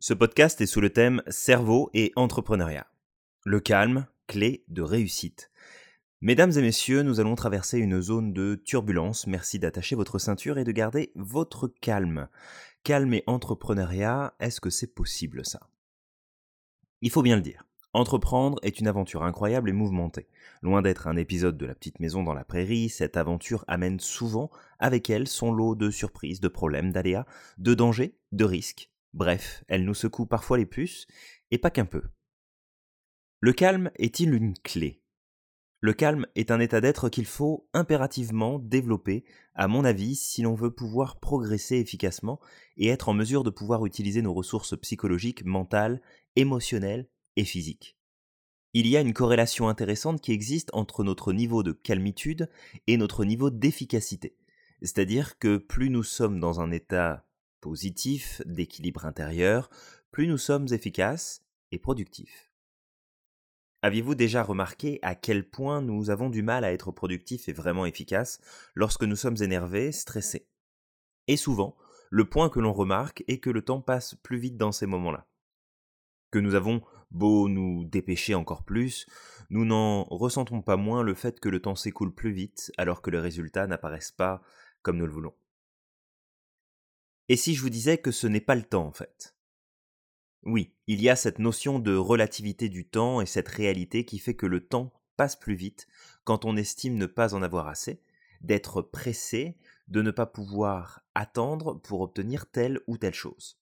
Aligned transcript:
Ce 0.00 0.14
podcast 0.14 0.60
est 0.60 0.66
sous 0.66 0.80
le 0.80 0.90
thème 0.90 1.24
Cerveau 1.26 1.90
et 1.92 2.12
entrepreneuriat. 2.14 2.86
Le 3.44 3.58
calme, 3.58 4.06
clé 4.28 4.62
de 4.68 4.80
réussite. 4.80 5.50
Mesdames 6.20 6.52
et 6.52 6.60
messieurs, 6.60 7.02
nous 7.02 7.18
allons 7.18 7.34
traverser 7.34 7.80
une 7.80 8.00
zone 8.00 8.32
de 8.32 8.54
turbulence. 8.54 9.26
Merci 9.26 9.58
d'attacher 9.58 9.96
votre 9.96 10.20
ceinture 10.20 10.56
et 10.56 10.62
de 10.62 10.70
garder 10.70 11.10
votre 11.16 11.66
calme. 11.66 12.28
Calme 12.84 13.12
et 13.12 13.24
entrepreneuriat, 13.26 14.34
est-ce 14.38 14.60
que 14.60 14.70
c'est 14.70 14.94
possible 14.94 15.44
ça? 15.44 15.68
Il 17.00 17.10
faut 17.10 17.22
bien 17.22 17.34
le 17.34 17.42
dire. 17.42 17.64
Entreprendre 17.92 18.60
est 18.62 18.78
une 18.78 18.86
aventure 18.86 19.24
incroyable 19.24 19.68
et 19.68 19.72
mouvementée. 19.72 20.28
Loin 20.62 20.80
d'être 20.80 21.08
un 21.08 21.16
épisode 21.16 21.58
de 21.58 21.66
la 21.66 21.74
petite 21.74 21.98
maison 21.98 22.22
dans 22.22 22.34
la 22.34 22.44
prairie, 22.44 22.88
cette 22.88 23.16
aventure 23.16 23.64
amène 23.66 23.98
souvent 23.98 24.52
avec 24.78 25.10
elle 25.10 25.26
son 25.26 25.50
lot 25.50 25.74
de 25.74 25.90
surprises, 25.90 26.38
de 26.38 26.46
problèmes, 26.46 26.92
d'aléas, 26.92 27.26
de 27.56 27.74
dangers, 27.74 28.14
de 28.30 28.44
risques 28.44 28.92
Bref, 29.14 29.64
elle 29.68 29.84
nous 29.84 29.94
secoue 29.94 30.26
parfois 30.26 30.58
les 30.58 30.66
puces, 30.66 31.06
et 31.50 31.58
pas 31.58 31.70
qu'un 31.70 31.86
peu. 31.86 32.02
Le 33.40 33.52
calme 33.52 33.90
est-il 33.96 34.34
une 34.34 34.54
clé? 34.54 35.02
Le 35.80 35.92
calme 35.92 36.26
est 36.34 36.50
un 36.50 36.58
état 36.58 36.80
d'être 36.80 37.08
qu'il 37.08 37.24
faut 37.24 37.68
impérativement 37.72 38.58
développer, 38.58 39.24
à 39.54 39.68
mon 39.68 39.84
avis, 39.84 40.16
si 40.16 40.42
l'on 40.42 40.54
veut 40.54 40.72
pouvoir 40.72 41.20
progresser 41.20 41.76
efficacement 41.76 42.40
et 42.76 42.88
être 42.88 43.08
en 43.08 43.14
mesure 43.14 43.44
de 43.44 43.50
pouvoir 43.50 43.86
utiliser 43.86 44.20
nos 44.20 44.34
ressources 44.34 44.76
psychologiques, 44.76 45.44
mentales, 45.44 46.02
émotionnelles 46.34 47.08
et 47.36 47.44
physiques. 47.44 47.96
Il 48.74 48.88
y 48.88 48.96
a 48.96 49.00
une 49.00 49.14
corrélation 49.14 49.68
intéressante 49.68 50.20
qui 50.20 50.32
existe 50.32 50.70
entre 50.72 51.04
notre 51.04 51.32
niveau 51.32 51.62
de 51.62 51.72
calmitude 51.72 52.50
et 52.88 52.96
notre 52.96 53.24
niveau 53.24 53.50
d'efficacité. 53.50 54.36
C'est-à-dire 54.82 55.38
que 55.38 55.58
plus 55.58 55.90
nous 55.90 56.02
sommes 56.02 56.40
dans 56.40 56.60
un 56.60 56.72
état 56.72 57.27
positif, 57.60 58.42
d'équilibre 58.46 59.06
intérieur, 59.06 59.70
plus 60.10 60.26
nous 60.26 60.38
sommes 60.38 60.66
efficaces 60.70 61.44
et 61.70 61.78
productifs. 61.78 62.52
Aviez-vous 63.82 64.16
déjà 64.16 64.42
remarqué 64.42 64.98
à 65.02 65.14
quel 65.14 65.48
point 65.48 65.80
nous 65.80 66.10
avons 66.10 66.30
du 66.30 66.42
mal 66.42 66.64
à 66.64 66.72
être 66.72 66.90
productifs 66.90 67.48
et 67.48 67.52
vraiment 67.52 67.86
efficaces 67.86 68.40
lorsque 68.74 69.04
nous 69.04 69.14
sommes 69.14 69.40
énervés, 69.40 69.92
stressés? 69.92 70.48
Et 71.28 71.36
souvent, 71.36 71.76
le 72.10 72.28
point 72.28 72.48
que 72.48 72.58
l'on 72.58 72.72
remarque 72.72 73.22
est 73.28 73.38
que 73.38 73.50
le 73.50 73.62
temps 73.62 73.80
passe 73.80 74.14
plus 74.16 74.38
vite 74.38 74.56
dans 74.56 74.72
ces 74.72 74.86
moments-là. 74.86 75.28
Que 76.30 76.38
nous 76.40 76.54
avons 76.54 76.82
beau 77.10 77.48
nous 77.48 77.84
dépêcher 77.84 78.34
encore 78.34 78.64
plus, 78.64 79.06
nous 79.50 79.64
n'en 79.64 80.04
ressentons 80.04 80.60
pas 80.60 80.76
moins 80.76 81.02
le 81.02 81.14
fait 81.14 81.38
que 81.38 81.48
le 81.48 81.60
temps 81.60 81.76
s'écoule 81.76 82.14
plus 82.14 82.32
vite 82.32 82.72
alors 82.78 83.00
que 83.00 83.10
les 83.10 83.20
résultats 83.20 83.66
n'apparaissent 83.66 84.12
pas 84.12 84.42
comme 84.82 84.96
nous 84.96 85.06
le 85.06 85.12
voulons. 85.12 85.34
Et 87.28 87.36
si 87.36 87.54
je 87.54 87.60
vous 87.60 87.70
disais 87.70 87.98
que 87.98 88.10
ce 88.10 88.26
n'est 88.26 88.40
pas 88.40 88.54
le 88.54 88.62
temps 88.62 88.86
en 88.86 88.92
fait? 88.92 89.36
Oui, 90.44 90.74
il 90.86 91.02
y 91.02 91.10
a 91.10 91.16
cette 91.16 91.38
notion 91.38 91.78
de 91.78 91.94
relativité 91.94 92.68
du 92.68 92.88
temps 92.88 93.20
et 93.20 93.26
cette 93.26 93.48
réalité 93.48 94.04
qui 94.04 94.18
fait 94.18 94.36
que 94.36 94.46
le 94.46 94.66
temps 94.66 94.92
passe 95.16 95.36
plus 95.36 95.56
vite 95.56 95.88
quand 96.24 96.44
on 96.44 96.56
estime 96.56 96.96
ne 96.96 97.06
pas 97.06 97.34
en 97.34 97.42
avoir 97.42 97.68
assez, 97.68 98.02
d'être 98.40 98.80
pressé, 98.80 99.58
de 99.88 100.00
ne 100.00 100.10
pas 100.10 100.26
pouvoir 100.26 101.02
attendre 101.14 101.74
pour 101.74 102.00
obtenir 102.00 102.50
telle 102.50 102.80
ou 102.86 102.96
telle 102.96 103.14
chose. 103.14 103.60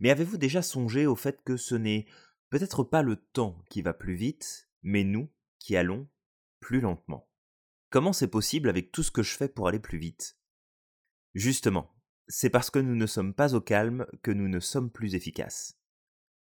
Mais 0.00 0.10
avez-vous 0.10 0.38
déjà 0.38 0.62
songé 0.62 1.06
au 1.06 1.16
fait 1.16 1.42
que 1.42 1.56
ce 1.56 1.74
n'est 1.74 2.06
peut-être 2.48 2.84
pas 2.84 3.02
le 3.02 3.16
temps 3.16 3.62
qui 3.68 3.82
va 3.82 3.92
plus 3.92 4.14
vite, 4.14 4.70
mais 4.82 5.04
nous 5.04 5.28
qui 5.58 5.76
allons 5.76 6.08
plus 6.60 6.80
lentement? 6.80 7.28
Comment 7.90 8.12
c'est 8.12 8.28
possible 8.28 8.68
avec 8.68 8.90
tout 8.90 9.02
ce 9.02 9.10
que 9.10 9.22
je 9.22 9.36
fais 9.36 9.48
pour 9.48 9.68
aller 9.68 9.80
plus 9.80 9.98
vite? 9.98 10.38
Justement, 11.34 11.95
c'est 12.28 12.50
parce 12.50 12.70
que 12.70 12.78
nous 12.78 12.96
ne 12.96 13.06
sommes 13.06 13.34
pas 13.34 13.54
au 13.54 13.60
calme 13.60 14.06
que 14.22 14.30
nous 14.30 14.48
ne 14.48 14.60
sommes 14.60 14.90
plus 14.90 15.14
efficaces. 15.14 15.78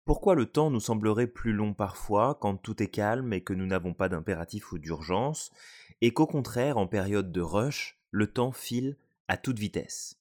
Pourquoi 0.04 0.34
le 0.34 0.46
temps 0.46 0.70
nous 0.70 0.80
semblerait 0.80 1.26
plus 1.26 1.52
long 1.52 1.74
parfois 1.74 2.38
quand 2.40 2.56
tout 2.56 2.82
est 2.82 2.88
calme 2.88 3.32
et 3.34 3.44
que 3.44 3.52
nous 3.52 3.66
n'avons 3.66 3.92
pas 3.92 4.08
d'impératif 4.08 4.72
ou 4.72 4.78
d'urgence, 4.78 5.52
et 6.00 6.14
qu'au 6.14 6.26
contraire, 6.26 6.78
en 6.78 6.86
période 6.86 7.30
de 7.30 7.40
rush, 7.42 8.00
le 8.10 8.32
temps 8.32 8.52
file 8.52 8.96
à 9.28 9.36
toute 9.36 9.58
vitesse? 9.58 10.18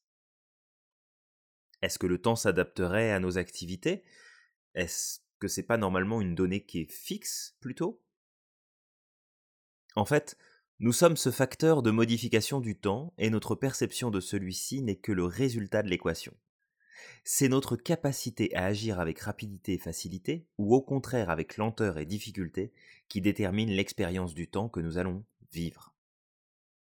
Est-ce 1.82 2.00
que 2.00 2.08
le 2.08 2.20
temps 2.20 2.36
s'adapterait 2.36 3.12
à 3.12 3.20
nos 3.20 3.38
activités? 3.38 4.04
Est-ce 4.74 5.20
que 5.40 5.48
c'est 5.48 5.64
pas 5.64 5.78
normalement 5.78 6.20
une 6.20 6.36
donnée 6.36 6.66
qui 6.66 6.82
est 6.82 6.92
fixe 6.92 7.56
plutôt? 7.62 8.02
En 9.96 10.06
fait, 10.06 10.38
nous 10.80 10.94
sommes 10.94 11.18
ce 11.18 11.32
facteur 11.32 11.82
de 11.82 11.90
modification 11.90 12.60
du 12.60 12.78
temps 12.78 13.12
et 13.18 13.32
notre 13.32 13.56
perception 13.56 14.12
de 14.12 14.20
celui-ci 14.20 14.84
n'est 14.84 14.98
que 14.98 15.12
le 15.12 15.26
résultat 15.26 15.82
de 15.82 15.90
l'équation. 15.90 16.36
C'est 17.24 17.50
notre 17.50 17.76
capacité 17.76 18.56
à 18.56 18.66
agir 18.66 19.00
avec 19.00 19.20
rapidité 19.20 19.74
et 19.74 19.80
facilité, 19.80 20.48
ou 20.60 20.76
au 20.76 20.82
contraire 20.82 21.32
avec 21.32 21.58
lenteur 21.58 21.98
et 21.98 22.06
difficulté, 22.06 22.72
qui 23.10 23.22
détermine 23.22 23.72
l'expérience 23.72 24.36
du 24.36 24.48
temps 24.50 24.70
que 24.70 24.80
nous 24.80 25.00
allons 25.00 25.26
vivre. 25.52 25.96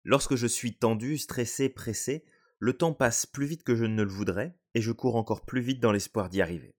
Lorsque 0.03 0.35
je 0.35 0.47
suis 0.47 0.75
tendu, 0.75 1.17
stressé, 1.17 1.69
pressé, 1.69 2.25
le 2.59 2.73
temps 2.73 2.93
passe 2.93 3.25
plus 3.25 3.45
vite 3.45 3.63
que 3.63 3.75
je 3.75 3.85
ne 3.85 4.03
le 4.03 4.09
voudrais, 4.09 4.57
et 4.73 4.81
je 4.81 4.91
cours 4.91 5.15
encore 5.15 5.45
plus 5.45 5.61
vite 5.61 5.79
dans 5.79 5.93
l'espoir 5.93 6.29
d'y 6.29 6.41
arriver. 6.41 6.75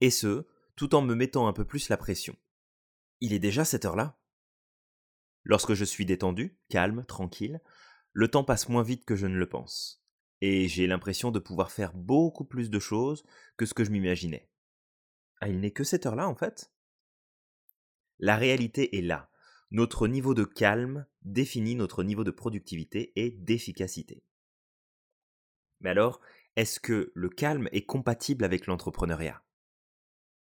Et 0.00 0.10
ce, 0.10 0.46
tout 0.74 0.94
en 0.94 1.02
me 1.02 1.14
mettant 1.14 1.48
un 1.48 1.52
peu 1.52 1.66
plus 1.66 1.90
la 1.90 1.98
pression. 1.98 2.34
Il 3.20 3.34
est 3.34 3.38
déjà 3.38 3.64
cette 3.64 3.84
heure-là 3.84 4.18
Lorsque 5.48 5.74
je 5.74 5.84
suis 5.84 6.04
détendu, 6.04 6.58
calme, 6.68 7.04
tranquille, 7.06 7.60
le 8.12 8.26
temps 8.26 8.42
passe 8.42 8.68
moins 8.68 8.82
vite 8.82 9.04
que 9.04 9.14
je 9.14 9.28
ne 9.28 9.36
le 9.36 9.48
pense. 9.48 10.02
Et 10.40 10.66
j'ai 10.66 10.88
l'impression 10.88 11.30
de 11.30 11.38
pouvoir 11.38 11.70
faire 11.70 11.94
beaucoup 11.94 12.44
plus 12.44 12.68
de 12.68 12.80
choses 12.80 13.24
que 13.56 13.64
ce 13.64 13.72
que 13.72 13.84
je 13.84 13.92
m'imaginais. 13.92 14.50
Ah, 15.40 15.48
il 15.48 15.60
n'est 15.60 15.70
que 15.70 15.84
cette 15.84 16.04
heure-là, 16.04 16.28
en 16.28 16.34
fait? 16.34 16.72
La 18.18 18.36
réalité 18.36 18.98
est 18.98 19.02
là. 19.02 19.30
Notre 19.70 20.08
niveau 20.08 20.34
de 20.34 20.42
calme 20.42 21.06
définit 21.22 21.76
notre 21.76 22.02
niveau 22.02 22.24
de 22.24 22.32
productivité 22.32 23.12
et 23.14 23.30
d'efficacité. 23.30 24.24
Mais 25.78 25.90
alors, 25.90 26.20
est-ce 26.56 26.80
que 26.80 27.12
le 27.14 27.28
calme 27.28 27.68
est 27.70 27.86
compatible 27.86 28.44
avec 28.44 28.66
l'entrepreneuriat? 28.66 29.44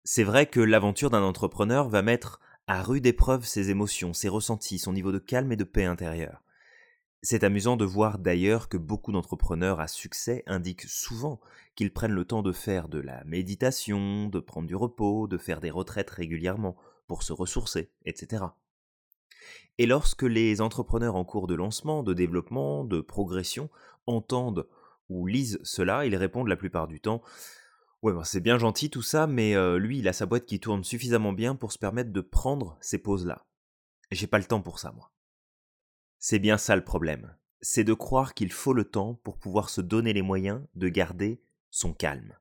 C'est 0.03 0.23
vrai 0.23 0.45
que 0.45 0.59
l'aventure 0.59 1.09
d'un 1.09 1.23
entrepreneur 1.23 1.89
va 1.89 2.03
mettre 2.03 2.39
à 2.67 2.83
rude 2.83 3.05
épreuve 3.05 3.45
ses 3.45 3.69
émotions, 3.69 4.13
ses 4.13 4.29
ressentis, 4.29 4.79
son 4.79 4.93
niveau 4.93 5.11
de 5.11 5.19
calme 5.19 5.51
et 5.51 5.57
de 5.57 5.63
paix 5.63 5.85
intérieure. 5.85 6.43
C'est 7.23 7.43
amusant 7.43 7.77
de 7.77 7.85
voir 7.85 8.17
d'ailleurs 8.17 8.67
que 8.67 8.77
beaucoup 8.77 9.11
d'entrepreneurs 9.11 9.79
à 9.79 9.87
succès 9.87 10.43
indiquent 10.47 10.87
souvent 10.87 11.39
qu'ils 11.75 11.93
prennent 11.93 12.13
le 12.13 12.25
temps 12.25 12.41
de 12.41 12.51
faire 12.51 12.87
de 12.87 12.99
la 12.99 13.23
méditation, 13.25 14.27
de 14.27 14.39
prendre 14.39 14.67
du 14.67 14.75
repos, 14.75 15.27
de 15.27 15.37
faire 15.37 15.61
des 15.61 15.69
retraites 15.69 16.09
régulièrement 16.09 16.75
pour 17.07 17.21
se 17.21 17.33
ressourcer, 17.33 17.91
etc. 18.05 18.45
Et 19.77 19.85
lorsque 19.85 20.23
les 20.23 20.61
entrepreneurs 20.61 21.15
en 21.15 21.23
cours 21.23 21.47
de 21.47 21.55
lancement, 21.55 22.03
de 22.03 22.13
développement, 22.13 22.83
de 22.83 23.01
progression 23.01 23.69
entendent 24.07 24.67
ou 25.09 25.27
lisent 25.27 25.59
cela, 25.63 26.05
ils 26.05 26.15
répondent 26.15 26.47
la 26.47 26.55
plupart 26.55 26.87
du 26.87 26.99
temps 26.99 27.21
Ouais, 28.01 28.13
bah, 28.13 28.23
c'est 28.23 28.39
bien 28.39 28.57
gentil 28.57 28.89
tout 28.89 29.01
ça, 29.01 29.27
mais 29.27 29.55
lui, 29.77 29.99
il 29.99 30.07
a 30.07 30.13
sa 30.13 30.25
boîte 30.25 30.45
qui 30.45 30.59
tourne 30.59 30.83
suffisamment 30.83 31.33
bien 31.33 31.55
pour 31.55 31.71
se 31.71 31.77
permettre 31.77 32.11
de 32.11 32.21
prendre 32.21 32.77
ces 32.81 32.97
pauses-là. 32.97 33.45
J'ai 34.11 34.27
pas 34.27 34.39
le 34.39 34.45
temps 34.45 34.61
pour 34.61 34.79
ça, 34.79 34.91
moi. 34.91 35.11
C'est 36.19 36.39
bien 36.39 36.57
ça 36.57 36.75
le 36.75 36.83
problème. 36.83 37.35
C'est 37.61 37.83
de 37.83 37.93
croire 37.93 38.33
qu'il 38.33 38.51
faut 38.51 38.73
le 38.73 38.85
temps 38.85 39.15
pour 39.23 39.37
pouvoir 39.37 39.69
se 39.69 39.81
donner 39.81 40.13
les 40.13 40.21
moyens 40.21 40.61
de 40.75 40.89
garder 40.89 41.43
son 41.69 41.93
calme. 41.93 42.37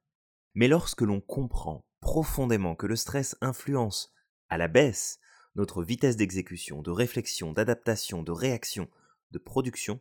Mais 0.54 0.66
lorsque 0.66 1.02
l'on 1.02 1.20
comprend 1.20 1.84
profondément 2.00 2.74
que 2.74 2.86
le 2.86 2.96
stress 2.96 3.36
influence 3.40 4.12
à 4.48 4.58
la 4.58 4.68
baisse 4.68 5.20
notre 5.56 5.82
vitesse 5.82 6.16
d'exécution, 6.16 6.80
de 6.80 6.90
réflexion, 6.90 7.52
d'adaptation, 7.52 8.22
de 8.22 8.32
réaction, 8.32 8.88
de 9.32 9.38
production, 9.38 10.00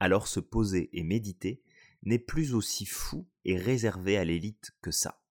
alors 0.00 0.26
se 0.26 0.40
poser 0.40 0.90
et 0.92 1.02
méditer 1.02 1.62
n'est 2.02 2.18
plus 2.18 2.54
aussi 2.54 2.86
fou 2.86 3.28
et 3.44 3.56
réservé 3.56 4.16
à 4.16 4.24
l'élite 4.24 4.72
que 4.82 4.90
ça. 4.90 5.22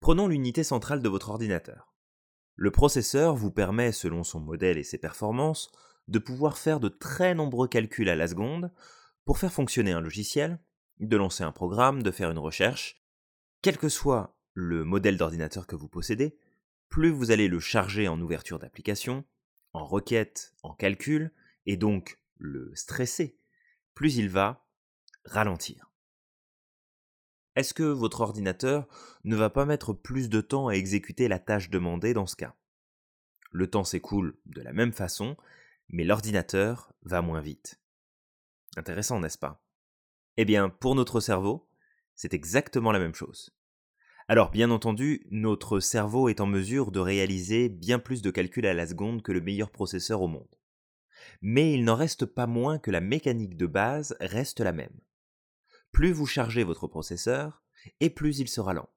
Prenons 0.00 0.28
l'unité 0.28 0.64
centrale 0.64 1.02
de 1.02 1.08
votre 1.08 1.30
ordinateur. 1.30 1.94
Le 2.54 2.70
processeur 2.70 3.34
vous 3.36 3.50
permet, 3.50 3.92
selon 3.92 4.24
son 4.24 4.40
modèle 4.40 4.78
et 4.78 4.84
ses 4.84 4.98
performances, 4.98 5.70
de 6.08 6.18
pouvoir 6.18 6.58
faire 6.58 6.80
de 6.80 6.88
très 6.88 7.34
nombreux 7.34 7.68
calculs 7.68 8.08
à 8.08 8.16
la 8.16 8.28
seconde 8.28 8.72
pour 9.24 9.38
faire 9.38 9.52
fonctionner 9.52 9.92
un 9.92 10.00
logiciel, 10.00 10.58
de 11.00 11.16
lancer 11.16 11.44
un 11.44 11.52
programme, 11.52 12.02
de 12.02 12.10
faire 12.10 12.30
une 12.30 12.38
recherche. 12.38 13.02
Quel 13.60 13.76
que 13.76 13.88
soit 13.88 14.38
le 14.54 14.84
modèle 14.84 15.18
d'ordinateur 15.18 15.66
que 15.66 15.76
vous 15.76 15.88
possédez, 15.88 16.38
plus 16.88 17.10
vous 17.10 17.30
allez 17.30 17.48
le 17.48 17.60
charger 17.60 18.08
en 18.08 18.20
ouverture 18.20 18.58
d'application, 18.58 19.24
en 19.72 19.84
requête, 19.84 20.54
en 20.62 20.72
calcul, 20.72 21.32
et 21.66 21.76
donc 21.76 22.18
le 22.38 22.74
stresser, 22.74 23.38
plus 23.94 24.16
il 24.16 24.28
va 24.28 24.65
ralentir. 25.26 25.90
Est-ce 27.54 27.74
que 27.74 27.82
votre 27.82 28.20
ordinateur 28.20 28.86
ne 29.24 29.36
va 29.36 29.50
pas 29.50 29.64
mettre 29.64 29.92
plus 29.92 30.28
de 30.28 30.40
temps 30.40 30.68
à 30.68 30.74
exécuter 30.74 31.28
la 31.28 31.38
tâche 31.38 31.70
demandée 31.70 32.12
dans 32.12 32.26
ce 32.26 32.36
cas? 32.36 32.54
Le 33.50 33.70
temps 33.70 33.84
s'écoule 33.84 34.36
de 34.44 34.60
la 34.60 34.72
même 34.72 34.92
façon, 34.92 35.36
mais 35.88 36.04
l'ordinateur 36.04 36.92
va 37.02 37.22
moins 37.22 37.40
vite. 37.40 37.80
Intéressant, 38.76 39.20
n'est-ce 39.20 39.38
pas? 39.38 39.64
Eh 40.36 40.44
bien, 40.44 40.68
pour 40.68 40.94
notre 40.94 41.20
cerveau, 41.20 41.66
c'est 42.14 42.34
exactement 42.34 42.92
la 42.92 42.98
même 42.98 43.14
chose. 43.14 43.56
Alors 44.28 44.50
bien 44.50 44.70
entendu, 44.70 45.26
notre 45.30 45.80
cerveau 45.80 46.28
est 46.28 46.40
en 46.40 46.46
mesure 46.46 46.90
de 46.90 46.98
réaliser 46.98 47.68
bien 47.68 47.98
plus 47.98 48.22
de 48.22 48.30
calculs 48.30 48.66
à 48.66 48.74
la 48.74 48.86
seconde 48.86 49.22
que 49.22 49.32
le 49.32 49.40
meilleur 49.40 49.70
processeur 49.70 50.20
au 50.20 50.26
monde. 50.28 50.58
Mais 51.42 51.72
il 51.72 51.84
n'en 51.84 51.94
reste 51.94 52.26
pas 52.26 52.46
moins 52.46 52.78
que 52.78 52.90
la 52.90 53.00
mécanique 53.00 53.56
de 53.56 53.66
base 53.66 54.16
reste 54.20 54.60
la 54.60 54.72
même. 54.72 55.00
Plus 55.92 56.12
vous 56.12 56.26
chargez 56.26 56.64
votre 56.64 56.86
processeur, 56.86 57.62
et 58.00 58.10
plus 58.10 58.38
il 58.38 58.48
sera 58.48 58.74
lent. 58.74 58.88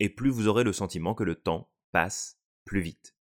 Et 0.00 0.08
plus 0.08 0.30
vous 0.30 0.48
aurez 0.48 0.64
le 0.64 0.72
sentiment 0.72 1.14
que 1.14 1.24
le 1.24 1.36
temps 1.36 1.70
passe 1.92 2.38
plus 2.64 2.80
vite. 2.80 3.14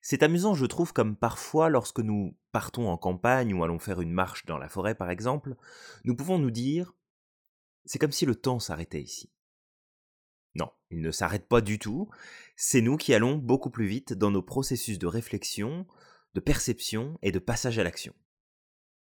C'est 0.00 0.22
amusant, 0.22 0.54
je 0.54 0.66
trouve, 0.66 0.92
comme 0.92 1.16
parfois, 1.16 1.70
lorsque 1.70 2.00
nous 2.00 2.36
partons 2.52 2.88
en 2.88 2.98
campagne 2.98 3.54
ou 3.54 3.64
allons 3.64 3.78
faire 3.78 4.00
une 4.00 4.12
marche 4.12 4.44
dans 4.46 4.58
la 4.58 4.68
forêt, 4.68 4.94
par 4.94 5.10
exemple, 5.10 5.56
nous 6.04 6.14
pouvons 6.14 6.38
nous 6.38 6.50
dire 6.50 6.94
c'est 7.86 7.98
comme 7.98 8.12
si 8.12 8.26
le 8.26 8.34
temps 8.34 8.60
s'arrêtait 8.60 9.02
ici. 9.02 9.32
Non, 10.54 10.70
il 10.90 11.00
ne 11.00 11.10
s'arrête 11.10 11.48
pas 11.48 11.60
du 11.60 11.78
tout, 11.78 12.08
c'est 12.56 12.80
nous 12.80 12.96
qui 12.96 13.12
allons 13.14 13.36
beaucoup 13.36 13.70
plus 13.70 13.86
vite 13.86 14.12
dans 14.12 14.30
nos 14.30 14.42
processus 14.42 14.98
de 14.98 15.06
réflexion, 15.06 15.86
de 16.34 16.40
perception 16.40 17.18
et 17.22 17.32
de 17.32 17.38
passage 17.38 17.78
à 17.78 17.84
l'action. 17.84 18.14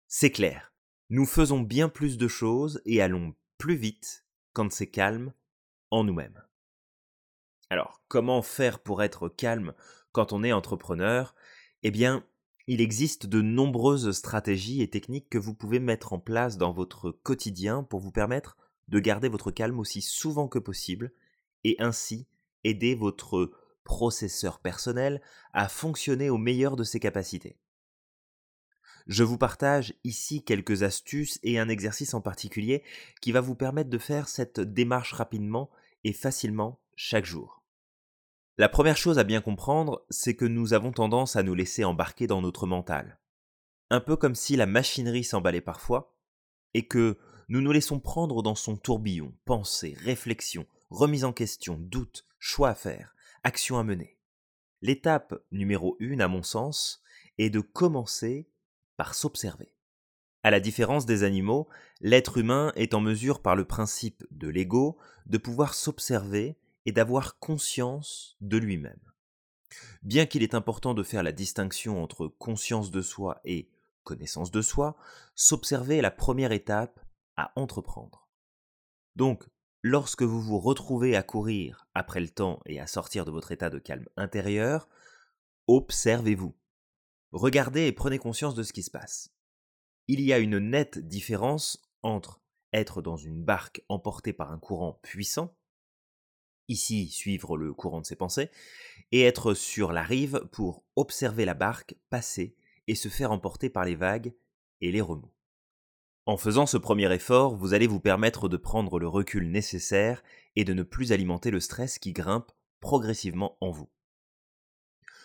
C'est 0.08 0.32
clair, 0.32 0.74
nous 1.10 1.26
faisons 1.26 1.62
bien 1.62 1.90
plus 1.90 2.18
de 2.18 2.28
choses 2.28 2.82
et 2.86 3.02
allons 3.02 3.34
plus 3.58 3.76
vite 3.76 4.26
quand 4.54 4.72
c'est 4.72 4.90
calme 4.90 5.34
en 5.90 6.04
nous-mêmes. 6.04 6.42
Alors, 7.70 8.02
comment 8.08 8.42
faire 8.42 8.80
pour 8.80 9.04
être 9.04 9.30
calme 9.30 9.74
quand 10.12 10.34
on 10.34 10.44
est 10.44 10.52
entrepreneur? 10.52 11.36
Eh 11.84 11.92
bien, 11.92 12.26
il 12.68 12.82
existe 12.82 13.26
de 13.26 13.42
nombreuses 13.42 14.12
stratégies 14.12 14.82
et 14.82 14.90
techniques 14.90 15.30
que 15.30 15.40
vous 15.40 15.56
pouvez 15.56 15.80
mettre 15.80 16.14
en 16.14 16.20
place 16.20 16.58
dans 16.58 16.72
votre 16.72 17.12
quotidien 17.12 17.84
pour 17.84 18.00
vous 18.00 18.12
permettre 18.12 18.58
de 18.88 19.00
garder 19.00 19.30
votre 19.30 19.52
calme 19.52 19.80
aussi 19.80 20.02
souvent 20.02 20.48
que 20.48 20.60
possible 20.60 21.12
et 21.64 21.76
ainsi 21.80 22.28
aider 22.64 22.94
votre 22.94 23.52
processeur 23.84 24.60
personnel 24.60 25.22
à 25.54 25.68
fonctionner 25.68 26.30
au 26.30 26.38
meilleur 26.38 26.76
de 26.76 26.84
ses 26.84 27.00
capacités. 27.00 27.58
Je 29.10 29.24
vous 29.24 29.40
partage 29.40 29.96
ici 30.04 30.44
quelques 30.44 30.84
astuces 30.84 31.40
et 31.42 31.58
un 31.58 31.68
exercice 31.68 32.14
en 32.14 32.22
particulier 32.22 32.84
qui 33.22 33.32
va 33.32 33.42
vous 33.42 33.56
permettre 33.56 33.90
de 33.90 33.98
faire 33.98 34.30
cette 34.30 34.60
démarche 34.60 35.14
rapidement 35.14 35.72
et 36.04 36.14
facilement 36.14 36.80
chaque 36.96 37.26
jour. 37.26 37.64
La 38.60 38.70
première 38.70 38.98
chose 38.98 39.18
à 39.18 39.24
bien 39.24 39.42
comprendre, 39.42 40.06
c'est 40.12 40.36
que 40.36 40.46
nous 40.46 40.74
avons 40.74 40.92
tendance 40.92 41.36
à 41.36 41.42
nous 41.42 41.56
laisser 41.56 41.84
embarquer 41.84 42.28
dans 42.28 42.44
notre 42.44 42.68
mental. 42.68 43.18
Un 43.90 44.00
peu 44.00 44.16
comme 44.16 44.36
si 44.36 44.56
la 44.56 44.68
machinerie 44.68 45.24
s'emballait 45.24 45.60
parfois, 45.60 46.16
et 46.76 46.86
que 46.88 47.18
nous 47.48 47.62
nous 47.62 47.72
laissons 47.72 48.00
prendre 48.00 48.44
dans 48.44 48.54
son 48.54 48.78
tourbillon, 48.78 49.34
pensée, 49.44 49.98
réflexion, 50.04 50.68
remise 50.92 51.26
en 51.26 51.34
question, 51.34 51.78
doute, 51.80 52.28
choix 52.38 52.70
à 52.70 52.76
faire, 52.76 53.16
action 53.44 53.80
à 53.80 53.84
mener. 53.84 54.20
L'étape 54.84 55.34
numéro 55.52 55.98
une, 56.00 56.22
à 56.22 56.28
mon 56.28 56.44
sens, 56.44 57.02
est 57.40 57.50
de 57.50 57.60
commencer 57.60 58.48
par 59.00 59.16
s'observer. 59.16 59.74
À 60.44 60.52
la 60.52 60.60
différence 60.60 61.06
des 61.06 61.24
animaux, 61.24 61.70
l'être 62.02 62.38
humain 62.38 62.74
est 62.76 62.94
en 62.94 63.00
mesure 63.00 63.42
par 63.42 63.56
le 63.56 63.64
principe 63.64 64.26
de 64.30 64.50
l'ego 64.50 64.98
de 65.26 65.38
pouvoir 65.38 65.74
s'observer 65.74 66.58
et 66.86 66.92
d'avoir 66.92 67.40
conscience 67.40 68.36
de 68.42 68.58
lui-même. 68.58 69.00
Bien 70.04 70.26
qu'il 70.26 70.44
est 70.44 70.54
important 70.54 70.94
de 70.94 71.04
faire 71.04 71.24
la 71.24 71.32
distinction 71.32 72.04
entre 72.04 72.28
conscience 72.28 72.92
de 72.92 73.02
soi 73.02 73.40
et 73.46 73.70
connaissance 74.04 74.52
de 74.52 74.62
soi, 74.62 74.98
s'observer 75.34 75.96
est 75.96 76.02
la 76.02 76.12
première 76.12 76.52
étape 76.52 77.00
à 77.38 77.54
entreprendre. 77.56 78.28
Donc, 79.16 79.46
lorsque 79.82 80.24
vous 80.24 80.42
vous 80.42 80.60
retrouvez 80.60 81.16
à 81.16 81.24
courir 81.24 81.88
après 81.94 82.20
le 82.20 82.30
temps 82.30 82.60
et 82.66 82.82
à 82.82 82.88
sortir 82.88 83.24
de 83.24 83.32
votre 83.32 83.54
état 83.54 83.70
de 83.70 83.80
calme 83.80 84.10
intérieur, 84.18 84.90
observez-vous. 85.68 86.54
Regardez 87.32 87.88
et 87.88 87.92
prenez 87.92 88.18
conscience 88.18 88.56
de 88.56 88.64
ce 88.64 88.74
qui 88.74 88.84
se 88.84 88.92
passe. 88.92 89.32
Il 90.08 90.22
y 90.22 90.34
a 90.34 90.40
une 90.40 90.58
nette 90.58 91.00
différence 91.00 91.82
entre 92.02 92.42
être 92.74 93.02
dans 93.02 93.18
une 93.18 93.44
barque 93.44 93.84
emportée 93.90 94.34
par 94.34 94.52
un 94.52 94.60
courant 94.60 95.00
puissant 95.04 95.56
ici 96.70 97.10
suivre 97.10 97.58
le 97.58 97.74
courant 97.74 98.02
de 98.02 98.06
ses 98.06 98.16
pensées, 98.16 98.50
et 99.12 99.24
être 99.24 99.54
sur 99.54 99.92
la 99.92 100.04
rive 100.04 100.48
pour 100.52 100.86
observer 100.96 101.44
la 101.44 101.56
barque 101.56 101.96
passer 102.10 102.56
et 102.88 102.96
se 102.96 103.10
faire 103.10 103.32
emporter 103.32 103.70
par 103.70 103.84
les 103.84 103.96
vagues 103.96 104.34
et 104.82 104.92
les 104.92 105.02
remous. 105.02 105.34
En 106.26 106.38
faisant 106.38 106.68
ce 106.68 106.78
premier 106.78 107.12
effort, 107.12 107.56
vous 107.56 107.74
allez 107.74 107.88
vous 107.88 108.00
permettre 108.00 108.48
de 108.48 108.58
prendre 108.58 109.00
le 109.00 109.08
recul 109.08 109.50
nécessaire 109.50 110.24
et 110.56 110.64
de 110.64 110.74
ne 110.74 110.84
plus 110.84 111.12
alimenter 111.12 111.50
le 111.50 111.60
stress 111.60 111.98
qui 111.98 112.14
grimpe 112.14 112.52
progressivement 112.80 113.58
en 113.62 113.72
vous. 113.72 113.90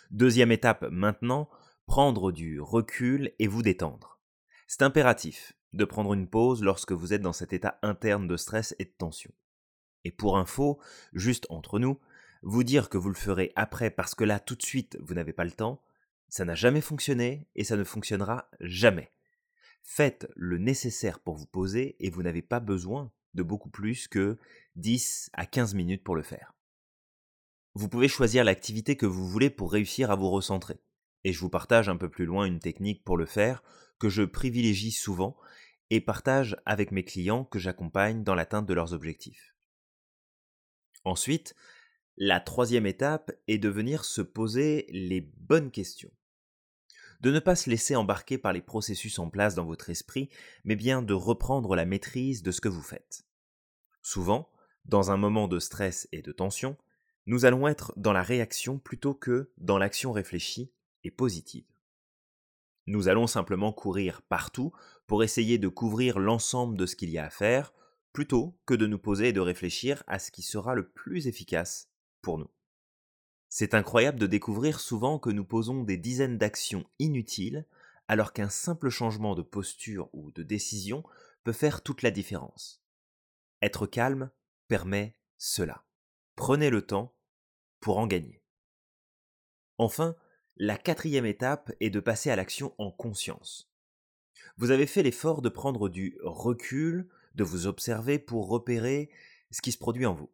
Deuxième 0.09 0.51
étape 0.51 0.85
maintenant, 0.89 1.47
prendre 1.85 2.31
du 2.31 2.59
recul 2.59 3.33
et 3.39 3.47
vous 3.47 3.61
détendre. 3.61 4.19
C'est 4.67 4.81
impératif 4.81 5.53
de 5.73 5.85
prendre 5.85 6.13
une 6.13 6.27
pause 6.27 6.63
lorsque 6.63 6.91
vous 6.91 7.13
êtes 7.13 7.21
dans 7.21 7.33
cet 7.33 7.53
état 7.53 7.79
interne 7.81 8.27
de 8.27 8.37
stress 8.37 8.75
et 8.79 8.85
de 8.85 8.93
tension. 8.97 9.31
Et 10.03 10.11
pour 10.11 10.37
info, 10.37 10.79
juste 11.13 11.45
entre 11.49 11.79
nous, 11.79 11.99
vous 12.41 12.63
dire 12.63 12.89
que 12.89 12.97
vous 12.97 13.09
le 13.09 13.15
ferez 13.15 13.51
après 13.55 13.89
parce 13.89 14.15
que 14.15 14.23
là 14.23 14.39
tout 14.39 14.55
de 14.55 14.63
suite 14.63 14.97
vous 15.01 15.13
n'avez 15.13 15.33
pas 15.33 15.45
le 15.45 15.51
temps, 15.51 15.81
ça 16.29 16.45
n'a 16.45 16.55
jamais 16.55 16.81
fonctionné 16.81 17.47
et 17.55 17.63
ça 17.63 17.75
ne 17.75 17.83
fonctionnera 17.83 18.49
jamais. 18.59 19.11
Faites 19.83 20.27
le 20.35 20.57
nécessaire 20.57 21.19
pour 21.19 21.35
vous 21.35 21.45
poser 21.45 21.95
et 21.99 22.09
vous 22.09 22.23
n'avez 22.23 22.41
pas 22.41 22.59
besoin 22.59 23.11
de 23.35 23.43
beaucoup 23.43 23.69
plus 23.69 24.07
que 24.07 24.37
10 24.75 25.29
à 25.33 25.45
15 25.45 25.75
minutes 25.75 26.03
pour 26.03 26.15
le 26.15 26.23
faire. 26.23 26.53
Vous 27.73 27.89
pouvez 27.89 28.07
choisir 28.07 28.43
l'activité 28.43 28.95
que 28.95 29.05
vous 29.05 29.27
voulez 29.27 29.49
pour 29.49 29.71
réussir 29.71 30.09
à 30.09 30.15
vous 30.15 30.29
recentrer. 30.29 30.79
Et 31.25 31.33
je 31.33 31.39
vous 31.39 31.49
partage 31.49 31.89
un 31.89 31.97
peu 31.97 32.07
plus 32.07 32.25
loin 32.25 32.45
une 32.45 32.59
technique 32.59 33.03
pour 33.03 33.17
le 33.17 33.25
faire 33.25 33.63
que 33.97 34.09
je 34.09 34.21
privilégie 34.21 34.91
souvent 34.91 35.35
et 35.89 35.99
partage 35.99 36.55
avec 36.67 36.91
mes 36.91 37.03
clients 37.03 37.45
que 37.45 37.57
j'accompagne 37.57 38.23
dans 38.23 38.35
l'atteinte 38.35 38.67
de 38.67 38.73
leurs 38.75 38.93
objectifs. 38.93 39.55
Ensuite, 41.03 41.55
la 42.15 42.39
troisième 42.39 42.85
étape 42.85 43.31
est 43.47 43.57
de 43.57 43.69
venir 43.69 44.05
se 44.05 44.21
poser 44.21 44.85
les 44.89 45.21
bonnes 45.21 45.71
questions. 45.71 46.11
De 47.21 47.31
ne 47.31 47.39
pas 47.39 47.55
se 47.55 47.71
laisser 47.71 47.95
embarquer 47.95 48.37
par 48.37 48.53
les 48.53 48.61
processus 48.61 49.17
en 49.17 49.31
place 49.31 49.55
dans 49.55 49.65
votre 49.65 49.89
esprit, 49.89 50.29
mais 50.63 50.75
bien 50.75 51.01
de 51.01 51.13
reprendre 51.15 51.75
la 51.75 51.85
maîtrise 51.85 52.43
de 52.43 52.51
ce 52.51 52.61
que 52.61 52.69
vous 52.69 52.83
faites. 52.83 53.25
Souvent, 54.03 54.51
dans 54.85 55.09
un 55.09 55.17
moment 55.17 55.47
de 55.47 55.57
stress 55.57 56.07
et 56.11 56.21
de 56.21 56.31
tension, 56.31 56.77
nous 57.25 57.45
allons 57.45 57.67
être 57.67 57.93
dans 57.97 58.13
la 58.13 58.21
réaction 58.21 58.77
plutôt 58.77 59.15
que 59.15 59.51
dans 59.57 59.79
l'action 59.79 60.11
réfléchie 60.11 60.71
positive. 61.11 61.65
Nous 62.87 63.07
allons 63.07 63.27
simplement 63.27 63.73
courir 63.73 64.21
partout 64.21 64.71
pour 65.07 65.23
essayer 65.23 65.57
de 65.57 65.67
couvrir 65.67 66.19
l'ensemble 66.19 66.77
de 66.77 66.85
ce 66.85 66.95
qu'il 66.95 67.09
y 67.09 67.17
a 67.17 67.25
à 67.25 67.29
faire, 67.29 67.73
plutôt 68.13 68.57
que 68.65 68.73
de 68.73 68.87
nous 68.87 68.99
poser 68.99 69.29
et 69.29 69.33
de 69.33 69.39
réfléchir 69.39 70.03
à 70.07 70.19
ce 70.19 70.31
qui 70.31 70.41
sera 70.41 70.75
le 70.75 70.87
plus 70.87 71.27
efficace 71.27 71.89
pour 72.21 72.37
nous. 72.37 72.49
C'est 73.49 73.73
incroyable 73.73 74.19
de 74.19 74.27
découvrir 74.27 74.79
souvent 74.79 75.19
que 75.19 75.29
nous 75.29 75.45
posons 75.45 75.83
des 75.83 75.97
dizaines 75.97 76.37
d'actions 76.37 76.85
inutiles 76.99 77.65
alors 78.07 78.33
qu'un 78.33 78.49
simple 78.49 78.89
changement 78.89 79.35
de 79.35 79.41
posture 79.41 80.09
ou 80.13 80.31
de 80.31 80.43
décision 80.43 81.03
peut 81.43 81.53
faire 81.53 81.81
toute 81.81 82.01
la 82.01 82.11
différence. 82.11 82.83
Être 83.61 83.87
calme 83.87 84.29
permet 84.67 85.15
cela. 85.37 85.85
Prenez 86.35 86.69
le 86.69 86.85
temps 86.85 87.15
pour 87.79 87.97
en 87.97 88.07
gagner. 88.07 88.41
Enfin, 89.77 90.15
la 90.57 90.77
quatrième 90.77 91.25
étape 91.25 91.71
est 91.81 91.89
de 91.89 91.99
passer 91.99 92.29
à 92.29 92.35
l'action 92.35 92.73
en 92.77 92.89
conscience. 92.89 93.69
Vous 94.57 94.71
avez 94.71 94.87
fait 94.87 95.03
l'effort 95.03 95.41
de 95.41 95.49
prendre 95.49 95.89
du 95.89 96.17
recul 96.21 97.09
de 97.35 97.43
vous 97.43 97.67
observer 97.67 98.19
pour 98.19 98.47
repérer 98.47 99.09
ce 99.51 99.61
qui 99.61 99.73
se 99.73 99.77
produit 99.77 100.05
en 100.05 100.13
vous. 100.13 100.29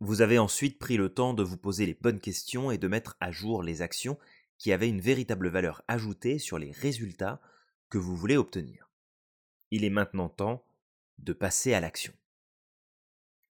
Vous 0.00 0.22
avez 0.22 0.38
ensuite 0.38 0.78
pris 0.78 0.96
le 0.96 1.12
temps 1.12 1.34
de 1.34 1.42
vous 1.42 1.56
poser 1.56 1.86
les 1.86 1.94
bonnes 1.94 2.20
questions 2.20 2.70
et 2.70 2.78
de 2.78 2.88
mettre 2.88 3.16
à 3.20 3.30
jour 3.30 3.62
les 3.62 3.82
actions 3.82 4.18
qui 4.58 4.72
avaient 4.72 4.88
une 4.88 5.00
véritable 5.00 5.48
valeur 5.48 5.82
ajoutée 5.86 6.38
sur 6.38 6.58
les 6.58 6.72
résultats 6.72 7.40
que 7.90 7.98
vous 7.98 8.16
voulez 8.16 8.36
obtenir. 8.36 8.90
Il 9.70 9.84
est 9.84 9.90
maintenant 9.90 10.28
temps 10.28 10.64
de 11.18 11.32
passer 11.32 11.74
à 11.74 11.80
l'action. 11.80 12.12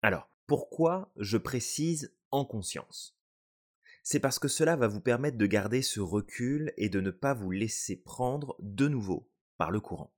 Alors, 0.02 0.30
pourquoi 0.46 1.10
je 1.16 1.38
précise 1.38 2.14
en 2.30 2.44
conscience? 2.44 3.17
C'est 4.02 4.20
parce 4.20 4.38
que 4.38 4.48
cela 4.48 4.76
va 4.76 4.88
vous 4.88 5.00
permettre 5.00 5.36
de 5.36 5.46
garder 5.46 5.82
ce 5.82 6.00
recul 6.00 6.72
et 6.76 6.88
de 6.88 7.00
ne 7.00 7.10
pas 7.10 7.34
vous 7.34 7.50
laisser 7.50 7.96
prendre 7.96 8.56
de 8.60 8.88
nouveau 8.88 9.30
par 9.56 9.70
le 9.70 9.80
courant. 9.80 10.14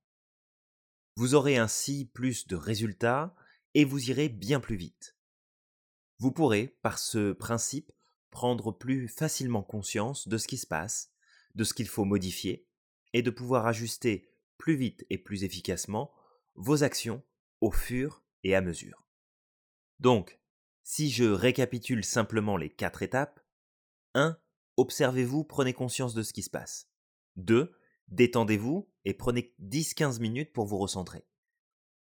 Vous 1.15 1.35
aurez 1.35 1.57
ainsi 1.57 2.05
plus 2.13 2.47
de 2.47 2.55
résultats 2.55 3.35
et 3.73 3.83
vous 3.83 4.09
irez 4.09 4.29
bien 4.29 4.59
plus 4.59 4.75
vite. 4.75 5.17
Vous 6.19 6.31
pourrez, 6.31 6.77
par 6.81 6.99
ce 6.99 7.33
principe, 7.33 7.91
prendre 8.29 8.71
plus 8.71 9.07
facilement 9.07 9.63
conscience 9.63 10.27
de 10.27 10.37
ce 10.37 10.47
qui 10.47 10.57
se 10.57 10.67
passe, 10.67 11.11
de 11.55 11.63
ce 11.63 11.73
qu'il 11.73 11.87
faut 11.87 12.05
modifier, 12.05 12.65
et 13.13 13.21
de 13.21 13.29
pouvoir 13.29 13.65
ajuster 13.65 14.29
plus 14.57 14.75
vite 14.75 15.05
et 15.09 15.17
plus 15.17 15.43
efficacement 15.43 16.13
vos 16.55 16.83
actions 16.83 17.23
au 17.59 17.71
fur 17.71 18.23
et 18.43 18.55
à 18.55 18.61
mesure. 18.61 19.05
Donc, 19.99 20.39
Si 20.83 21.11
je 21.11 21.25
récapitule 21.25 22.03
simplement 22.03 22.57
les 22.57 22.69
quatre 22.69 23.03
étapes, 23.03 23.40
1. 24.13 24.37
Observez-vous, 24.77 25.43
prenez 25.43 25.73
conscience 25.73 26.13
de 26.13 26.23
ce 26.23 26.33
qui 26.33 26.43
se 26.43 26.49
passe. 26.49 26.89
2. 27.37 27.71
Détendez-vous 28.07 28.89
et 29.05 29.13
prenez 29.13 29.53
10-15 29.61 30.19
minutes 30.19 30.53
pour 30.53 30.65
vous 30.65 30.77
recentrer. 30.77 31.25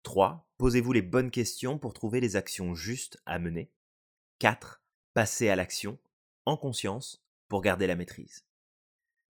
3. 0.03 0.47
Posez-vous 0.57 0.93
les 0.93 1.01
bonnes 1.01 1.31
questions 1.31 1.79
pour 1.79 1.93
trouver 1.93 2.19
les 2.19 2.35
actions 2.35 2.75
justes 2.75 3.17
à 3.25 3.39
mener. 3.39 3.71
4. 4.39 4.83
Passez 5.13 5.49
à 5.49 5.55
l'action, 5.55 5.97
en 6.45 6.57
conscience, 6.57 7.25
pour 7.47 7.61
garder 7.61 7.87
la 7.87 7.95
maîtrise. 7.95 8.45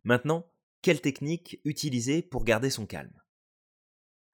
Maintenant, 0.03 0.50
quelle 0.82 1.01
technique 1.01 1.62
utiliser 1.63 2.22
pour 2.22 2.44
garder 2.44 2.70
son 2.70 2.86
calme? 2.86 3.22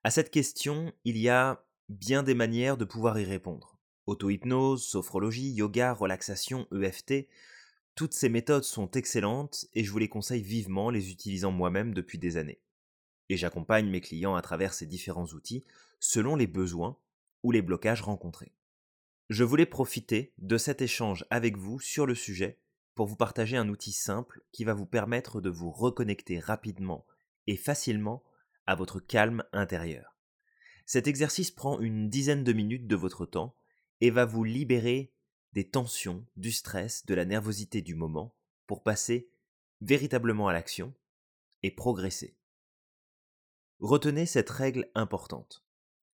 À 0.04 0.10
cette 0.10 0.32
question, 0.32 0.92
il 1.04 1.18
y 1.18 1.30
a 1.30 1.64
bien 1.90 2.24
des 2.24 2.34
manières 2.34 2.78
de 2.78 2.86
pouvoir 2.86 3.20
y 3.20 3.24
répondre. 3.24 3.78
Auto-hypnose, 4.08 4.84
sophrologie, 4.84 5.52
yoga, 5.52 5.94
relaxation, 5.94 6.68
EFT, 6.72 7.28
toutes 7.96 8.14
ces 8.14 8.30
méthodes 8.30 8.64
sont 8.64 8.90
excellentes 8.92 9.66
et 9.74 9.84
je 9.84 9.92
vous 9.92 9.98
les 9.98 10.10
conseille 10.10 10.42
vivement 10.42 10.90
les 10.90 11.12
utilisant 11.12 11.52
moi-même 11.52 11.94
depuis 11.94 12.18
des 12.18 12.38
années. 12.38 12.62
Et 13.30 13.38
j'accompagne 13.38 13.90
mes 13.90 14.02
clients 14.02 14.36
à 14.36 14.42
travers 14.42 14.74
ces 14.74 14.86
différents 14.86 15.28
outils 15.28 15.66
selon 16.00 16.36
les 16.36 16.48
besoins 16.48 16.98
ou 17.44 17.52
les 17.52 17.62
blocages 17.62 18.02
rencontrés. 18.02 18.54
Je 19.30 19.44
voulais 19.44 19.66
profiter 19.66 20.34
de 20.40 20.58
cet 20.58 20.82
échange 20.82 21.26
avec 21.30 21.58
vous 21.58 21.80
sur 21.80 22.06
le 22.06 22.16
sujet 22.16 22.60
pour 22.96 23.08
vous 23.08 23.16
partager 23.16 23.56
un 23.56 23.70
outil 23.70 23.94
simple 23.94 24.42
qui 24.52 24.64
va 24.64 24.74
vous 24.74 24.86
permettre 24.86 25.40
de 25.40 25.50
vous 25.50 25.72
reconnecter 25.72 26.40
rapidement 26.40 27.06
et 27.48 27.56
facilement 27.56 28.24
à 28.68 28.76
votre 28.76 29.00
calme 29.00 29.44
intérieur. 29.54 30.18
Cet 30.86 31.08
exercice 31.08 31.52
prend 31.52 31.80
une 31.80 32.10
dizaine 32.10 32.44
de 32.44 32.54
minutes 32.54 32.88
de 32.88 32.96
votre 32.96 33.26
temps 33.26 33.56
et 34.02 34.10
va 34.10 34.26
vous 34.26 34.44
libérer 34.44 35.14
des 35.54 35.70
tensions, 35.70 36.26
du 36.38 36.52
stress, 36.52 37.06
de 37.06 37.14
la 37.14 37.26
nervosité 37.26 37.82
du 37.82 37.96
moment 37.96 38.36
pour 38.68 38.84
passer 38.84 39.30
véritablement 39.82 40.48
à 40.48 40.54
l'action 40.54 40.94
et 41.64 41.72
progresser. 41.72 42.38
Retenez 43.80 44.26
cette 44.26 44.50
règle 44.50 44.90
importante. 44.96 45.66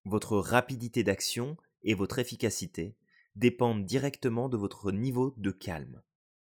Votre 0.06 0.38
rapidité 0.38 1.04
d'action 1.04 1.58
et 1.84 1.94
votre 1.94 2.20
efficacité 2.20 2.96
dépendent 3.36 3.86
directement 3.86 4.50
de 4.50 4.58
votre 4.58 4.92
niveau 4.92 5.34
de 5.38 5.52
calme. 5.52 6.02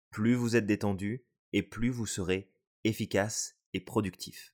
Plus 0.09 0.35
vous 0.35 0.55
êtes 0.55 0.65
détendu 0.65 1.25
et 1.53 1.63
plus 1.63 1.89
vous 1.89 2.05
serez 2.05 2.51
efficace 2.83 3.57
et 3.73 3.79
productif. 3.79 4.53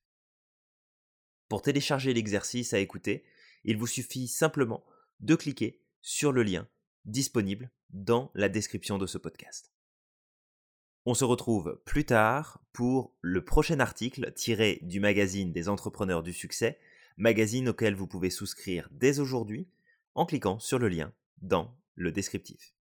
Pour 1.49 1.61
télécharger 1.61 2.13
l'exercice 2.13 2.73
à 2.73 2.79
écouter, 2.79 3.23
il 3.63 3.77
vous 3.77 3.87
suffit 3.87 4.27
simplement 4.27 4.83
de 5.19 5.35
cliquer 5.35 5.81
sur 6.01 6.31
le 6.31 6.43
lien 6.43 6.67
disponible 7.05 7.71
dans 7.93 8.31
la 8.33 8.49
description 8.49 8.97
de 8.97 9.05
ce 9.05 9.17
podcast. 9.17 9.71
On 11.05 11.13
se 11.13 11.25
retrouve 11.25 11.81
plus 11.85 12.05
tard 12.05 12.61
pour 12.73 13.13
le 13.21 13.43
prochain 13.43 13.79
article 13.79 14.31
tiré 14.33 14.79
du 14.83 14.99
magazine 14.99 15.51
des 15.51 15.69
entrepreneurs 15.69 16.23
du 16.23 16.33
succès, 16.33 16.79
magazine 17.17 17.69
auquel 17.69 17.95
vous 17.95 18.07
pouvez 18.07 18.29
souscrire 18.29 18.89
dès 18.91 19.19
aujourd'hui 19.19 19.67
en 20.15 20.25
cliquant 20.25 20.59
sur 20.59 20.79
le 20.79 20.89
lien 20.89 21.13
dans 21.41 21.75
le 21.95 22.11
descriptif. 22.11 22.73